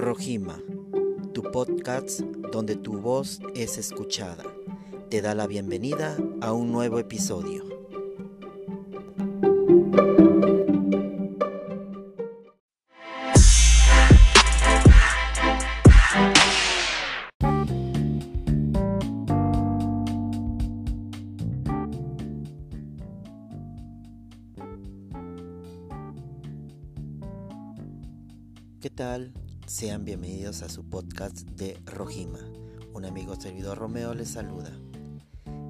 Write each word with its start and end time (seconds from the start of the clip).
Rojima, 0.00 0.58
tu 1.34 1.42
podcast 1.42 2.20
donde 2.20 2.74
tu 2.74 3.00
voz 3.02 3.38
es 3.54 3.76
escuchada, 3.76 4.44
te 5.10 5.20
da 5.20 5.34
la 5.34 5.46
bienvenida 5.46 6.16
a 6.40 6.54
un 6.54 6.72
nuevo 6.72 6.98
episodio. 6.98 7.68
¿Qué 28.80 28.88
tal? 28.88 29.34
Sean 29.70 30.04
bienvenidos 30.04 30.62
a 30.62 30.68
su 30.68 30.82
podcast 30.82 31.42
de 31.50 31.80
Rojima. 31.86 32.40
Un 32.92 33.04
amigo 33.04 33.40
servidor 33.40 33.78
Romeo 33.78 34.14
les 34.14 34.30
saluda. 34.30 34.72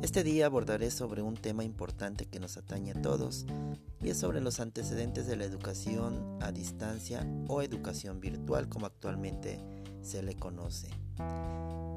Este 0.01 0.25
día 0.25 0.47
abordaré 0.47 0.91
sobre 0.91 1.21
un 1.21 1.35
tema 1.35 1.65
importante 1.65 2.25
que 2.25 2.41
nos 2.41 2.57
atañe 2.57 2.93
a 2.93 3.03
todos 3.03 3.45
y 4.03 4.09
es 4.09 4.17
sobre 4.17 4.41
los 4.41 4.59
antecedentes 4.59 5.27
de 5.27 5.37
la 5.37 5.45
educación 5.45 6.39
a 6.41 6.51
distancia 6.51 7.27
o 7.47 7.61
educación 7.61 8.21
virtual 8.21 8.71
como 8.71 8.87
actualmente 8.87 9.61
se 10.01 10.23
le 10.23 10.35
conoce. 10.35 10.89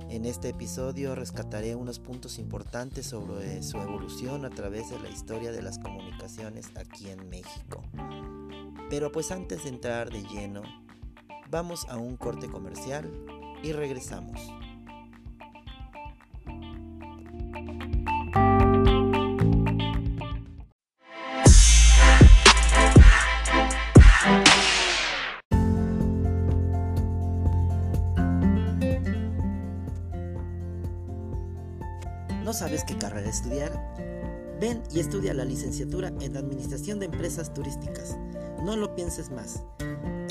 En 0.10 0.26
este 0.26 0.50
episodio 0.50 1.16
rescataré 1.16 1.74
unos 1.74 2.00
puntos 2.00 2.38
importantes 2.38 3.06
sobre 3.06 3.64
su 3.64 3.78
evolución 3.78 4.44
a 4.44 4.50
través 4.50 4.90
de 4.90 5.00
la 5.00 5.10
historia 5.10 5.54
de 5.54 5.62
las 5.62 5.80
comunicaciones 5.80 6.70
aquí 6.76 7.10
en 7.10 7.30
México. 7.30 7.82
Pero 8.90 9.10
pues 9.10 9.32
antes 9.32 9.64
de 9.64 9.70
entrar 9.70 10.12
de 10.12 10.22
lleno 10.24 10.64
Vamos 11.54 11.86
a 11.88 11.98
un 11.98 12.18
corte 12.18 12.48
comercial 12.48 13.08
y 13.62 13.74
regresamos. 13.74 14.42
¿No 32.44 32.52
sabes 32.52 32.84
qué 32.84 32.98
carrera 32.98 33.30
estudiar? 33.30 33.72
Ven 34.60 34.82
y 34.92 35.02
estudia 35.02 35.36
la 35.36 35.46
licenciatura 35.46 36.12
en 36.20 36.36
Administración 36.36 36.98
de 36.98 37.06
Empresas 37.06 37.54
Turísticas. 37.54 38.18
No 38.64 38.76
lo 38.76 38.96
pienses 38.96 39.30
más. 39.30 39.64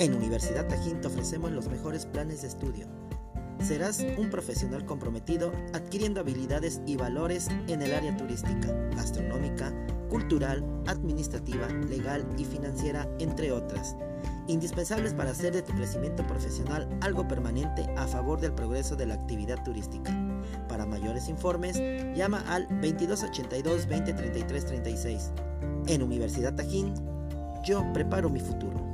En 0.02 0.16
Universidad 0.16 0.66
Tajín 0.66 1.00
te 1.00 1.06
ofrecemos 1.06 1.52
los 1.52 1.68
mejores 1.68 2.06
planes 2.06 2.42
de 2.42 2.48
estudio. 2.48 2.88
Serás 3.60 4.04
un 4.18 4.30
profesional 4.30 4.84
comprometido 4.84 5.52
adquiriendo 5.74 6.18
habilidades 6.18 6.80
y 6.86 6.96
valores 6.96 7.46
en 7.68 7.82
el 7.82 7.94
área 7.94 8.16
turística, 8.16 8.66
gastronómica, 8.96 9.72
cultural, 10.10 10.64
administrativa, 10.88 11.68
legal 11.88 12.26
y 12.36 12.44
financiera, 12.44 13.08
entre 13.20 13.52
otras, 13.52 13.94
indispensables 14.48 15.14
para 15.14 15.30
hacer 15.30 15.52
de 15.52 15.62
tu 15.62 15.72
crecimiento 15.72 16.26
profesional 16.26 16.88
algo 17.00 17.28
permanente 17.28 17.88
a 17.96 18.08
favor 18.08 18.40
del 18.40 18.54
progreso 18.54 18.96
de 18.96 19.06
la 19.06 19.14
actividad 19.14 19.62
turística. 19.62 20.12
Para 20.68 20.84
mayores 20.84 21.28
informes, 21.28 21.80
llama 22.16 22.42
al 22.48 22.66
2282 22.80 23.88
2033 23.88 24.66
36. 24.66 25.30
En 25.86 26.02
Universidad 26.02 26.56
Tajín, 26.56 26.92
yo 27.64 27.84
preparo 27.92 28.28
mi 28.28 28.40
futuro. 28.40 28.91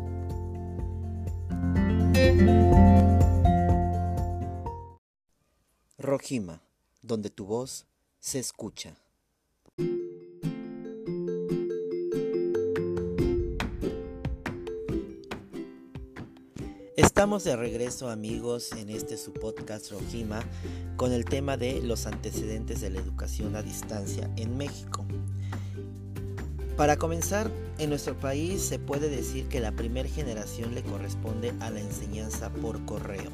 Rojima, 5.98 6.62
donde 7.02 7.30
tu 7.30 7.44
voz 7.44 7.86
se 8.18 8.38
escucha. 8.38 8.96
Estamos 16.96 17.44
de 17.44 17.56
regreso 17.56 18.10
amigos 18.10 18.72
en 18.72 18.90
este 18.90 19.16
su 19.16 19.32
podcast 19.32 19.90
Rojima 19.90 20.40
con 20.96 21.12
el 21.12 21.24
tema 21.24 21.56
de 21.56 21.80
los 21.82 22.06
antecedentes 22.06 22.80
de 22.80 22.90
la 22.90 23.00
educación 23.00 23.54
a 23.54 23.62
distancia 23.62 24.30
en 24.36 24.56
México. 24.56 25.06
Para 26.78 26.96
comenzar, 26.96 27.50
en 27.78 27.90
nuestro 27.90 28.14
país 28.14 28.62
se 28.62 28.78
puede 28.78 29.08
decir 29.08 29.48
que 29.48 29.58
la 29.58 29.72
primera 29.72 30.08
generación 30.08 30.76
le 30.76 30.84
corresponde 30.84 31.52
a 31.58 31.70
la 31.70 31.80
enseñanza 31.80 32.50
por 32.50 32.84
correo. 32.84 33.32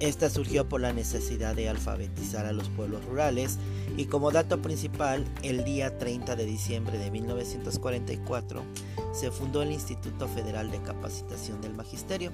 Esta 0.00 0.28
surgió 0.28 0.68
por 0.68 0.80
la 0.80 0.92
necesidad 0.92 1.54
de 1.54 1.68
alfabetizar 1.68 2.46
a 2.46 2.52
los 2.52 2.68
pueblos 2.68 3.04
rurales 3.04 3.58
y 3.96 4.06
como 4.06 4.32
dato 4.32 4.60
principal, 4.60 5.24
el 5.44 5.62
día 5.62 5.96
30 5.96 6.34
de 6.34 6.44
diciembre 6.44 6.98
de 6.98 7.12
1944 7.12 8.64
se 9.12 9.30
fundó 9.30 9.62
el 9.62 9.70
Instituto 9.70 10.26
Federal 10.26 10.72
de 10.72 10.82
Capacitación 10.82 11.60
del 11.60 11.74
Magisterio, 11.74 12.32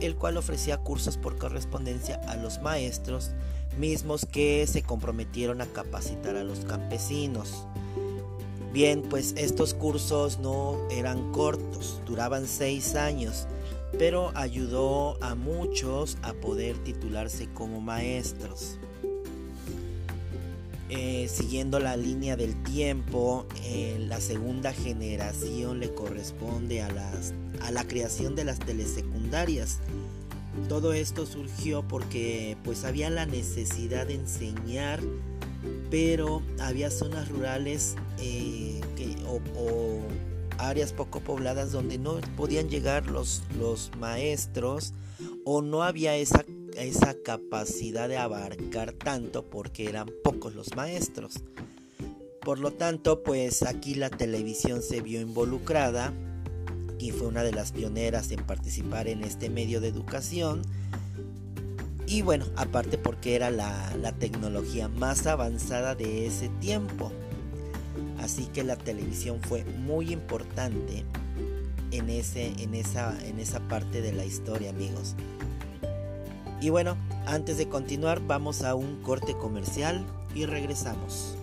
el 0.00 0.16
cual 0.16 0.38
ofrecía 0.38 0.78
cursos 0.78 1.18
por 1.18 1.36
correspondencia 1.36 2.18
a 2.28 2.36
los 2.36 2.62
maestros 2.62 3.32
mismos 3.78 4.24
que 4.24 4.66
se 4.66 4.82
comprometieron 4.82 5.60
a 5.60 5.66
capacitar 5.66 6.36
a 6.36 6.44
los 6.44 6.60
campesinos. 6.60 7.66
Bien, 8.72 9.02
pues 9.02 9.34
estos 9.36 9.74
cursos 9.74 10.38
no 10.38 10.78
eran 10.90 11.32
cortos, 11.32 12.00
duraban 12.06 12.46
seis 12.46 12.94
años, 12.94 13.48
pero 13.98 14.30
ayudó 14.36 15.18
a 15.20 15.34
muchos 15.34 16.18
a 16.22 16.34
poder 16.34 16.78
titularse 16.84 17.48
como 17.52 17.80
maestros. 17.80 18.78
Eh, 20.88 21.28
siguiendo 21.28 21.80
la 21.80 21.96
línea 21.96 22.36
del 22.36 22.60
tiempo, 22.62 23.44
eh, 23.64 23.96
la 24.08 24.20
segunda 24.20 24.72
generación 24.72 25.80
le 25.80 25.92
corresponde 25.92 26.82
a, 26.82 26.92
las, 26.92 27.34
a 27.62 27.72
la 27.72 27.84
creación 27.84 28.36
de 28.36 28.44
las 28.44 28.60
telesecundarias. 28.60 29.80
Todo 30.68 30.92
esto 30.92 31.26
surgió 31.26 31.82
porque 31.86 32.56
pues 32.62 32.84
había 32.84 33.10
la 33.10 33.26
necesidad 33.26 34.06
de 34.06 34.14
enseñar 34.14 35.00
pero 35.90 36.42
había 36.60 36.90
zonas 36.90 37.28
rurales 37.28 37.96
eh, 38.20 38.80
o, 39.26 40.00
áreas 40.58 40.92
poco 40.92 41.20
pobladas 41.20 41.72
donde 41.72 41.98
no 41.98 42.20
podían 42.36 42.68
llegar 42.68 43.06
los, 43.06 43.42
maestros 43.98 44.92
o 45.44 45.62
no 45.62 45.82
había 45.82 46.16
esa 46.16 46.44
capacidad 47.24 48.08
de 48.08 48.18
abarcar 48.18 48.92
tanto 48.92 49.44
porque 49.44 49.88
eran 49.88 50.10
pocos 50.22 50.54
los 50.54 50.76
maestros. 50.76 51.40
Por 52.42 52.58
lo 52.58 52.72
tanto, 52.72 53.22
pues 53.22 53.62
aquí 53.62 53.94
la 53.94 54.10
televisión 54.10 54.82
se 54.82 55.00
vio 55.00 55.20
involucrada 55.20 56.12
y 56.98 57.12
fue 57.12 57.28
una 57.28 57.42
de 57.42 57.52
las 57.52 57.72
pioneras 57.72 58.30
en 58.30 58.44
participar 58.44 59.08
en 59.08 59.24
este 59.24 59.50
medio 59.50 59.80
de 59.80 59.88
educación 59.88 60.62
y 62.10 62.22
bueno, 62.22 62.46
aparte 62.56 62.98
porque 62.98 63.36
era 63.36 63.50
la, 63.50 64.12
tecnología 64.18 64.88
más 64.88 65.28
avanzada 65.28 65.94
de 65.94 66.26
ese 66.26 66.48
tiempo. 66.60 67.12
Así 68.22 68.46
que 68.46 68.62
la 68.64 68.76
televisión 68.76 69.40
fue 69.40 69.64
muy 69.64 70.12
importante 70.12 71.04
en, 71.90 72.10
ese, 72.10 72.52
en, 72.62 72.74
esa, 72.74 73.18
en 73.26 73.40
esa 73.40 73.60
parte 73.60 74.02
de 74.02 74.12
la 74.12 74.26
historia, 74.26 74.70
amigos. 74.70 75.16
Y 76.60 76.68
bueno, 76.68 76.98
antes 77.26 77.56
de 77.56 77.68
continuar, 77.68 78.20
vamos 78.26 78.62
a 78.62 78.74
un 78.74 79.02
corte 79.02 79.34
comercial 79.38 80.04
y 80.34 80.44
regresamos. 80.44 81.34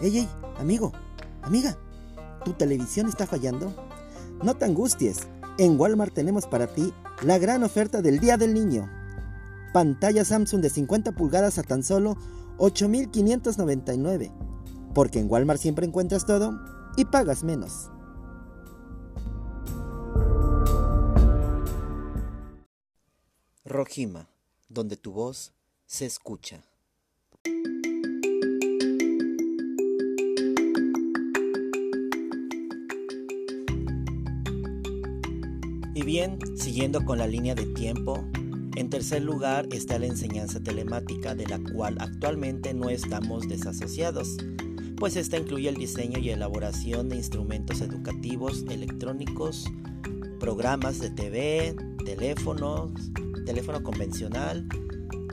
Ey, 0.00 0.18
ey, 0.18 0.28
amigo, 0.58 0.92
amiga, 1.42 1.76
¿tu 2.48 2.54
televisión 2.54 3.08
está 3.08 3.26
fallando? 3.26 3.74
No 4.42 4.56
te 4.56 4.64
angusties, 4.64 5.26
en 5.58 5.78
Walmart 5.78 6.14
tenemos 6.14 6.46
para 6.46 6.66
ti 6.66 6.94
la 7.22 7.36
gran 7.36 7.62
oferta 7.62 8.00
del 8.00 8.20
Día 8.20 8.38
del 8.38 8.54
Niño. 8.54 8.88
Pantalla 9.74 10.24
Samsung 10.24 10.62
de 10.62 10.70
50 10.70 11.12
pulgadas 11.12 11.58
a 11.58 11.62
tan 11.62 11.82
solo 11.82 12.16
8.599. 12.56 14.32
Porque 14.94 15.18
en 15.18 15.30
Walmart 15.30 15.60
siempre 15.60 15.86
encuentras 15.86 16.24
todo 16.24 16.58
y 16.96 17.04
pagas 17.04 17.44
menos. 17.44 17.90
Rojima, 23.66 24.26
donde 24.70 24.96
tu 24.96 25.12
voz 25.12 25.52
se 25.84 26.06
escucha. 26.06 26.62
Y 35.98 36.04
bien, 36.04 36.38
siguiendo 36.54 37.04
con 37.04 37.18
la 37.18 37.26
línea 37.26 37.56
de 37.56 37.66
tiempo, 37.66 38.24
En 38.76 38.88
tercer 38.88 39.20
lugar 39.22 39.66
está 39.72 39.98
la 39.98 40.06
enseñanza 40.06 40.60
telemática 40.62 41.34
de 41.34 41.44
la 41.48 41.58
cual 41.58 41.96
actualmente 41.98 42.72
no 42.72 42.88
estamos 42.88 43.48
desasociados, 43.48 44.36
pues 44.96 45.16
esta 45.16 45.36
incluye 45.36 45.68
el 45.68 45.74
diseño 45.74 46.20
y 46.20 46.30
elaboración 46.30 47.08
de 47.08 47.16
instrumentos 47.16 47.80
educativos 47.80 48.64
electrónicos, 48.70 49.64
programas 50.38 51.00
de 51.00 51.10
TV, 51.10 51.74
teléfonos, 52.04 52.92
teléfono 53.44 53.82
convencional, 53.82 54.68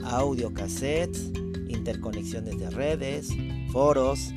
audio 0.02 0.52
cassettes, 0.52 1.30
interconexiones 1.68 2.58
de 2.58 2.70
redes, 2.70 3.28
foros. 3.70 4.32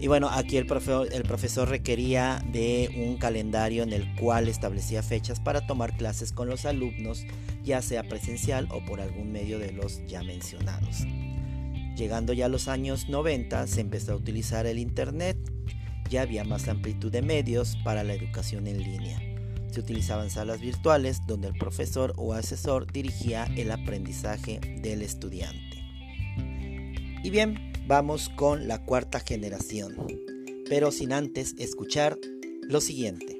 Y 0.00 0.06
bueno, 0.08 0.30
aquí 0.30 0.56
el, 0.56 0.64
profesor 0.64 1.68
requería 1.68 2.42
de 2.50 2.90
un 3.06 3.18
calendario 3.18 3.82
en 3.82 3.92
el 3.92 4.14
cual 4.14 4.48
establecía 4.48 5.02
fechas 5.02 5.40
para 5.40 5.66
tomar 5.66 5.94
clases 5.94 6.32
con 6.32 6.48
los 6.48 6.64
alumnos, 6.64 7.26
ya 7.62 7.82
sea 7.82 8.02
presencial 8.04 8.66
o 8.70 8.82
por 8.86 9.02
algún 9.02 9.30
medio 9.30 9.58
de 9.58 9.72
los 9.72 10.02
ya 10.06 10.22
mencionados. 10.22 11.04
Llegando 11.96 12.32
ya 12.32 12.46
a 12.46 12.48
los 12.48 12.66
años 12.66 13.10
90 13.10 13.66
se 13.66 13.82
empezó 13.82 14.12
a 14.12 14.16
utilizar 14.16 14.64
el 14.64 14.78
Internet, 14.78 15.36
ya 16.08 16.22
había 16.22 16.44
más 16.44 16.66
amplitud 16.68 17.12
de 17.12 17.20
medios 17.20 17.76
para 17.84 18.02
la 18.02 18.14
educación 18.14 18.68
en 18.68 18.82
línea. 18.82 19.20
Se 19.70 19.80
utilizaban 19.80 20.30
salas 20.30 20.60
virtuales 20.60 21.26
donde 21.26 21.48
el 21.48 21.58
profesor 21.58 22.14
o 22.16 22.32
asesor 22.32 22.90
dirigía 22.90 23.44
el 23.54 23.70
aprendizaje 23.70 24.60
del 24.80 25.02
estudiante. 25.02 25.84
Y 27.22 27.28
bien, 27.28 27.69
vamos 27.90 28.28
con 28.28 28.68
la 28.68 28.86
cuarta 28.86 29.18
generación, 29.18 29.96
pero 30.68 30.92
sin 30.92 31.12
antes 31.12 31.56
escuchar 31.58 32.16
lo 32.62 32.80
siguiente. 32.80 33.36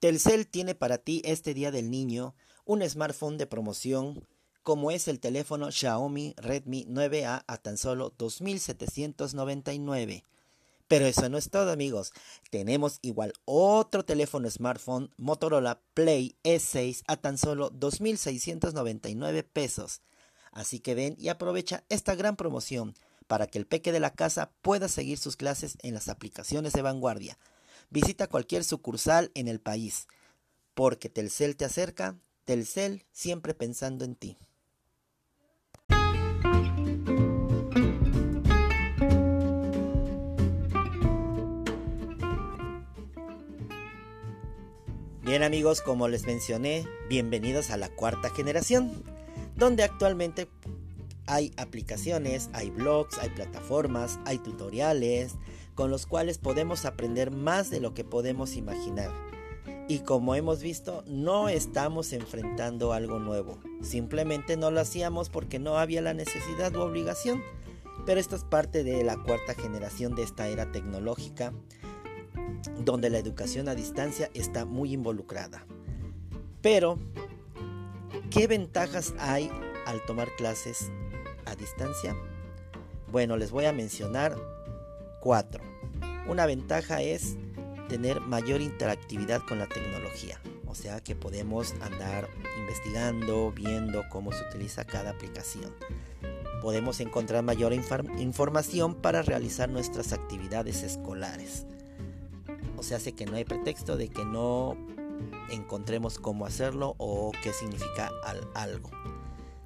Telcel 0.00 0.48
tiene 0.48 0.74
para 0.74 0.98
ti 0.98 1.22
este 1.24 1.54
Día 1.54 1.70
del 1.70 1.88
Niño 1.88 2.34
un 2.64 2.82
smartphone 2.82 3.38
de 3.38 3.46
promoción 3.46 4.26
como 4.64 4.90
es 4.90 5.06
el 5.06 5.20
teléfono 5.20 5.70
Xiaomi 5.70 6.34
Redmi 6.36 6.84
9A 6.86 7.44
a 7.46 7.56
tan 7.58 7.76
solo 7.76 8.12
2.799 8.16 10.24
pero 10.90 11.06
eso 11.06 11.28
no 11.28 11.38
es 11.38 11.50
todo 11.50 11.70
amigos. 11.70 12.12
Tenemos 12.50 12.98
igual 13.00 13.32
otro 13.44 14.04
teléfono 14.04 14.50
smartphone 14.50 15.14
Motorola 15.16 15.80
Play 15.94 16.36
E6 16.42 17.04
a 17.06 17.16
tan 17.16 17.38
solo 17.38 17.70
2.699 17.70 19.44
pesos. 19.44 20.02
Así 20.50 20.80
que 20.80 20.96
ven 20.96 21.14
y 21.16 21.28
aprovecha 21.28 21.84
esta 21.90 22.16
gran 22.16 22.34
promoción 22.34 22.96
para 23.28 23.46
que 23.46 23.58
el 23.58 23.68
peque 23.68 23.92
de 23.92 24.00
la 24.00 24.14
casa 24.14 24.50
pueda 24.62 24.88
seguir 24.88 25.18
sus 25.18 25.36
clases 25.36 25.78
en 25.84 25.94
las 25.94 26.08
aplicaciones 26.08 26.72
de 26.72 26.82
vanguardia. 26.82 27.38
Visita 27.90 28.26
cualquier 28.26 28.64
sucursal 28.64 29.30
en 29.34 29.46
el 29.46 29.60
país, 29.60 30.08
porque 30.74 31.08
Telcel 31.08 31.54
te 31.54 31.66
acerca, 31.66 32.18
Telcel 32.44 33.06
siempre 33.12 33.54
pensando 33.54 34.04
en 34.04 34.16
ti. 34.16 34.38
Bien 45.30 45.44
amigos, 45.44 45.80
como 45.80 46.08
les 46.08 46.26
mencioné, 46.26 46.88
bienvenidos 47.08 47.70
a 47.70 47.76
la 47.76 47.88
cuarta 47.88 48.30
generación, 48.30 49.04
donde 49.54 49.84
actualmente 49.84 50.48
hay 51.28 51.52
aplicaciones, 51.56 52.50
hay 52.52 52.70
blogs, 52.70 53.16
hay 53.18 53.28
plataformas, 53.30 54.18
hay 54.24 54.38
tutoriales, 54.38 55.36
con 55.76 55.88
los 55.88 56.06
cuales 56.06 56.38
podemos 56.38 56.84
aprender 56.84 57.30
más 57.30 57.70
de 57.70 57.78
lo 57.78 57.94
que 57.94 58.02
podemos 58.02 58.56
imaginar. 58.56 59.12
Y 59.86 60.00
como 60.00 60.34
hemos 60.34 60.62
visto, 60.62 61.04
no 61.06 61.48
estamos 61.48 62.12
enfrentando 62.12 62.92
algo 62.92 63.20
nuevo, 63.20 63.56
simplemente 63.82 64.56
no 64.56 64.72
lo 64.72 64.80
hacíamos 64.80 65.28
porque 65.30 65.60
no 65.60 65.78
había 65.78 66.02
la 66.02 66.12
necesidad 66.12 66.74
u 66.74 66.80
obligación. 66.80 67.40
Pero 68.04 68.18
esto 68.18 68.34
es 68.34 68.42
parte 68.42 68.82
de 68.82 69.04
la 69.04 69.16
cuarta 69.16 69.54
generación 69.54 70.16
de 70.16 70.24
esta 70.24 70.48
era 70.48 70.72
tecnológica 70.72 71.52
donde 72.84 73.10
la 73.10 73.18
educación 73.18 73.68
a 73.68 73.74
distancia 73.74 74.30
está 74.34 74.64
muy 74.64 74.92
involucrada. 74.92 75.64
Pero, 76.62 76.98
¿qué 78.30 78.46
ventajas 78.46 79.14
hay 79.18 79.50
al 79.86 80.04
tomar 80.04 80.28
clases 80.36 80.90
a 81.46 81.54
distancia? 81.56 82.14
Bueno, 83.10 83.36
les 83.36 83.50
voy 83.50 83.64
a 83.64 83.72
mencionar 83.72 84.36
cuatro. 85.20 85.62
Una 86.28 86.46
ventaja 86.46 87.02
es 87.02 87.36
tener 87.88 88.20
mayor 88.20 88.60
interactividad 88.60 89.42
con 89.48 89.58
la 89.58 89.66
tecnología. 89.66 90.40
O 90.66 90.74
sea 90.76 91.00
que 91.00 91.16
podemos 91.16 91.74
andar 91.80 92.28
investigando, 92.60 93.50
viendo 93.50 94.04
cómo 94.08 94.30
se 94.30 94.44
utiliza 94.44 94.84
cada 94.84 95.10
aplicación. 95.10 95.74
Podemos 96.62 97.00
encontrar 97.00 97.42
mayor 97.42 97.72
información 97.72 98.94
para 98.94 99.22
realizar 99.22 99.68
nuestras 99.68 100.12
actividades 100.12 100.84
escolares. 100.84 101.66
O 102.80 102.82
sea, 102.82 102.96
hace 102.96 103.12
que 103.12 103.26
no 103.26 103.36
hay 103.36 103.44
pretexto 103.44 103.98
de 103.98 104.08
que 104.08 104.24
no 104.24 104.74
encontremos 105.50 106.18
cómo 106.18 106.46
hacerlo 106.46 106.94
o 106.96 107.30
qué 107.42 107.52
significa 107.52 108.10
algo. 108.54 108.90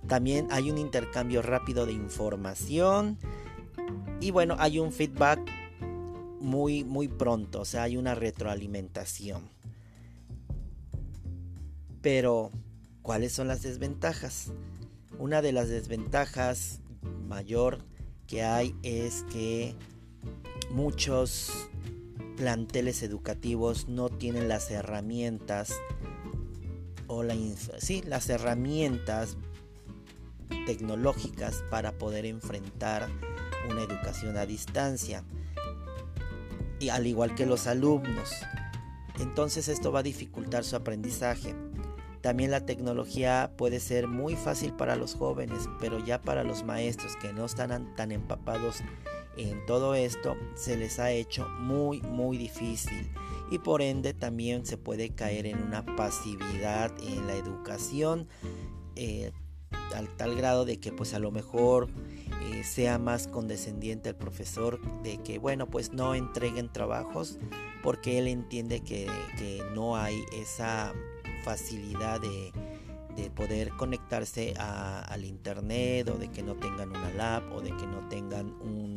También 0.09 0.49
hay 0.51 0.69
un 0.69 0.79
intercambio 0.79 1.41
rápido 1.41 1.87
de 1.87 1.93
información 1.93 3.17
y 4.21 4.33
bueno, 4.33 4.57
hay 4.59 4.81
un 4.81 4.91
feedback 4.91 5.39
muy 6.41 6.83
muy 6.83 7.07
pronto, 7.07 7.61
o 7.61 7.65
sea, 7.65 7.85
hay 7.85 7.97
una 7.97 8.17
retroalimentación. 8.17 9.49
Pero 12.03 12.51
¿cuáles 13.03 13.33
son 13.33 13.47
las 13.47 13.63
desventajas? 13.63 14.51
Una 15.21 15.41
de 15.41 15.53
las 15.53 15.69
desventajas 15.69 16.81
mayor 17.29 17.79
que 18.27 18.43
hay 18.43 18.75
es 18.83 19.23
que 19.31 19.77
muchos 20.73 21.69
planteles 22.37 23.03
educativos 23.03 23.89
no 23.89 24.09
tienen 24.09 24.49
las 24.49 24.71
herramientas 24.71 25.73
o 27.07 27.23
la, 27.23 27.37
las 28.07 28.29
herramientas 28.29 29.37
tecnológicas 30.67 31.65
para 31.71 31.93
poder 31.93 32.27
enfrentar 32.27 33.09
una 33.71 33.83
educación 33.83 34.37
a 34.37 34.47
distancia 34.47 35.25
y 36.81 36.89
al 36.89 37.07
igual 37.07 37.35
que 37.35 37.47
los 37.47 37.67
alumnos. 37.67 38.31
Entonces 39.21 39.69
esto 39.69 39.93
va 39.93 40.01
a 40.01 40.05
dificultar 40.05 40.65
su 40.65 40.77
aprendizaje. 40.77 41.55
También 42.21 42.51
la 42.51 42.65
tecnología 42.65 43.53
puede 43.57 43.81
ser 43.81 44.09
muy 44.09 44.35
fácil 44.35 44.73
para 44.73 44.97
los 44.97 45.15
jóvenes 45.15 45.69
pero 45.79 45.99
ya 46.05 46.21
para 46.21 46.43
los 46.43 46.65
maestros 46.65 47.17
que 47.17 47.33
no 47.33 47.45
están 47.45 47.95
tan 47.97 48.13
empapados 48.13 48.83
en 49.37 49.65
todo 49.67 49.95
esto 49.95 50.37
se 50.55 50.77
les 50.77 50.99
ha 50.99 51.11
hecho 51.11 51.49
muy 51.61 52.01
muy 52.03 52.39
difícil. 52.39 53.11
Y 53.51 53.59
por 53.59 53.83
ende 53.83 54.15
también 54.15 54.65
se 54.65 54.79
puede 54.79 55.11
caer 55.11 55.47
en 55.47 55.63
una 55.63 55.85
pasividad 55.97 56.93
en 57.03 57.27
la 57.27 57.35
educación 57.35 58.27
eh, 58.97 59.33
al 59.95 60.09
tal 60.17 60.35
grado 60.35 60.65
de 60.65 60.79
que 60.81 60.93
pues 60.93 61.15
a 61.15 61.19
lo 61.19 61.31
mejor 61.31 61.89
eh, 62.43 62.65
sea 62.65 62.99
más 62.99 63.29
condescendiente 63.29 64.11
el 64.11 64.17
profesor 64.17 64.81
de 65.03 65.19
que 65.19 65.39
bueno 65.39 65.67
pues 65.67 65.93
no 65.93 66.15
entreguen 66.15 66.73
trabajos 66.73 67.39
porque 67.83 68.19
él 68.19 68.29
entiende 68.29 68.81
que, 68.81 69.09
no 69.75 69.97
hay 69.97 70.25
esa 70.33 70.95
facilidad 71.45 72.21
de, 72.21 72.51
poder 73.37 73.71
conectarse 73.71 74.55
al 74.59 75.25
internet 75.25 76.09
o 76.09 76.19
de 76.19 76.29
que 76.29 76.43
no 76.43 76.55
tengan 76.55 76.91
una 76.91 77.11
lab 77.11 77.53
o 77.53 77.61
de 77.61 77.71
que 77.71 77.87
no 77.87 78.09
tengan 78.09 78.47
un 78.61 78.94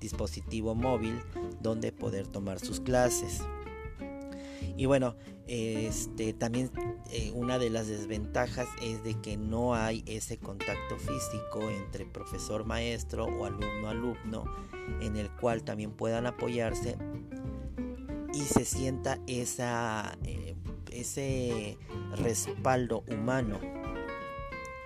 dispositivo 0.00 0.74
móvil 0.74 1.20
donde 1.60 1.92
poder 1.92 2.26
tomar 2.26 2.58
sus 2.58 2.80
clases. 2.80 3.42
Y 4.76 4.86
bueno, 4.86 5.16
este 5.46 6.32
también 6.32 6.70
eh, 7.10 7.30
una 7.34 7.58
de 7.58 7.70
las 7.70 7.86
desventajas 7.86 8.68
es 8.82 9.02
de 9.04 9.14
que 9.20 9.36
no 9.36 9.74
hay 9.74 10.02
ese 10.06 10.38
contacto 10.38 10.98
físico 10.98 11.70
entre 11.70 12.04
profesor 12.04 12.64
maestro 12.64 13.26
o 13.26 13.44
alumno 13.46 13.88
alumno 13.88 14.44
en 15.00 15.16
el 15.16 15.30
cual 15.30 15.62
también 15.62 15.92
puedan 15.92 16.26
apoyarse 16.26 16.98
y 18.34 18.40
se 18.40 18.64
sienta 18.64 19.18
esa 19.26 20.18
eh, 20.24 20.56
ese 20.90 21.78
respaldo 22.16 23.04
humano. 23.08 23.60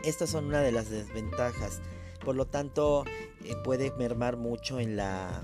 Estas 0.04 0.30
son 0.30 0.46
una 0.46 0.60
de 0.60 0.72
las 0.72 0.90
desventajas. 0.90 1.80
Por 2.24 2.36
lo 2.36 2.46
tanto, 2.46 3.04
eh, 3.44 3.54
puede 3.64 3.92
mermar 3.92 4.36
mucho 4.36 4.80
en 4.80 4.96
la, 4.96 5.42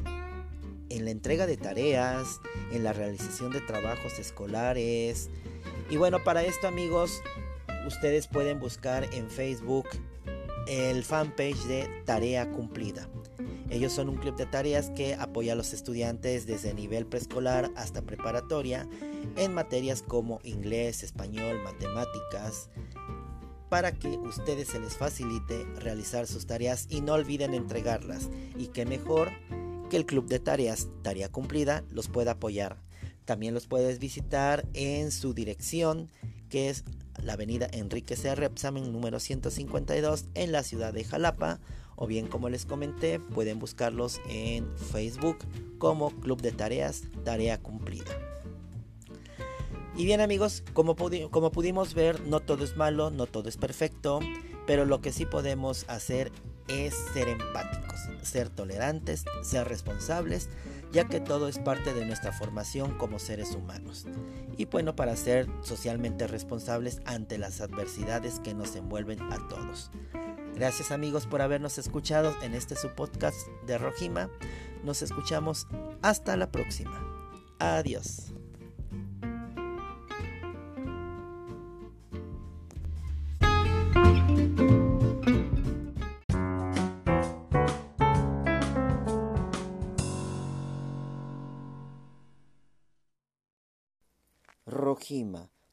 en 0.89 1.05
la 1.05 1.11
entrega 1.11 1.47
de 1.47 1.57
tareas, 1.57 2.41
en 2.73 2.85
la 2.85 2.93
realización 2.93 3.53
de 3.53 3.61
trabajos 3.61 4.19
escolares. 4.19 5.31
Y 5.91 5.97
bueno, 5.97 6.23
para 6.23 6.43
esto 6.43 6.69
amigos, 6.69 7.23
ustedes 7.87 8.27
pueden 8.27 8.61
buscar 8.61 9.05
en 9.15 9.31
Facebook 9.31 9.87
el 10.67 11.05
fanpage 11.05 11.65
de 11.65 11.89
Tarea 12.05 12.51
Cumplida. 12.51 13.09
Ellos 13.71 13.93
son 13.93 14.09
un 14.09 14.17
club 14.17 14.37
de 14.37 14.47
tareas 14.47 14.91
que 14.91 15.15
apoya 15.15 15.53
a 15.53 15.57
los 15.57 15.73
estudiantes 15.73 16.47
desde 16.47 16.73
nivel 16.73 17.07
preescolar 17.07 17.71
hasta 17.75 18.03
preparatoria 18.03 18.89
en 19.37 19.55
materias 19.55 20.03
como 20.03 20.41
inglés, 20.45 21.03
español, 21.03 21.61
matemáticas, 21.65 22.71
para 23.69 23.93
que 23.93 24.09
ustedes 24.09 24.69
se 24.69 24.81
les 24.81 24.97
facilite 24.97 25.65
realizar 25.77 26.27
sus 26.27 26.47
tareas 26.47 26.87
y 26.89 27.01
no 27.01 27.15
olviden 27.15 27.55
entregarlas. 27.55 28.29
Y 28.57 28.69
qué 28.69 28.87
mejor 28.87 29.31
que 29.91 29.97
el 29.97 30.07
club 30.07 30.27
de 30.27 30.41
tareas 30.41 30.89
Tarea 31.03 31.31
Cumplida 31.31 31.85
los 31.91 32.09
pueda 32.09 32.33
apoyar. 32.33 32.83
También 33.25 33.55
los 33.55 33.67
puedes 33.67 33.99
visitar 33.99 34.67
en 34.75 35.11
su 35.11 35.35
dirección 35.35 36.11
que 36.49 36.69
es 36.71 36.85
la 37.23 37.33
avenida 37.33 37.69
Enrique 37.73 38.17
C. 38.17 38.35
Repsamen 38.35 38.93
número 38.93 39.19
152 39.19 40.27
en 40.35 40.53
la 40.53 40.63
ciudad 40.63 40.93
de 40.93 41.05
Jalapa 41.05 41.61
o 41.97 42.07
bien 42.07 42.29
como 42.29 42.49
les 42.49 42.67
comenté 42.67 43.19
pueden 43.19 43.59
buscarlos 43.59 44.21
en 44.29 44.77
Facebook 44.77 45.39
como 45.79 46.11
Club 46.21 46.41
de 46.43 46.53
Tareas 46.53 47.03
Tarea 47.25 47.61
Cumplida. 47.61 48.13
Y 49.97 50.05
bien 50.05 50.21
amigos, 50.21 50.63
como, 50.75 50.95
pudimos 50.95 51.95
ver, 51.95 52.21
no 52.21 52.41
todo 52.41 52.65
es 52.65 52.77
malo, 52.77 53.11
no 53.11 53.27
todo 53.27 53.49
es 53.49 53.57
perfecto, 53.57 54.21
pero 54.67 54.85
lo 54.85 55.01
que 55.01 55.11
sí 55.11 55.25
podemos 55.25 55.87
hacer 55.89 56.33
es 56.69 56.95
ser 57.15 57.29
empáticos, 57.29 58.01
ser 58.23 58.51
tolerantes, 58.51 59.25
ser 59.43 59.67
responsables, 59.67 60.51
ya 60.93 61.05
que 61.09 61.21
todo 61.21 61.49
es 61.49 61.59
parte 61.59 61.95
de 61.95 62.05
nuestra 62.05 62.33
formación 62.33 62.99
como 62.99 63.19
seres 63.19 63.55
humanos. 63.55 64.07
Y 64.59 64.67
bueno, 64.67 64.95
para 64.95 65.17
ser 65.17 65.49
socialmente 65.63 66.27
responsables 66.27 67.01
ante 67.07 67.39
las 67.39 67.63
adversidades 67.63 68.39
que 68.41 68.53
nos 68.53 68.77
envuelven 68.77 69.21
a 69.33 69.49
todos. 69.49 69.91
Gracias 70.55 70.91
amigos 70.91 71.27
por 71.27 71.41
habernos 71.41 71.79
escuchado 71.79 72.35
en 72.43 72.55
este 72.55 72.77
su 72.77 72.89
podcast 72.91 73.47
de 73.67 73.79
Rojima. 73.79 74.31
Nos 74.85 75.03
escuchamos 75.03 75.67
hasta 76.03 76.37
la 76.37 76.51
próxima. 76.51 77.03
Adiós. 77.59 78.36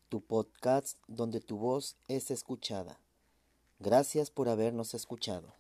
Tu 0.10 0.22
podcast 0.22 1.00
donde 1.08 1.40
tu 1.40 1.58
voz 1.58 1.96
es 2.08 2.30
escuchada. 2.30 3.00
Gracias 3.80 4.30
por 4.30 4.48
habernos 4.48 4.94
escuchado. 4.94 5.56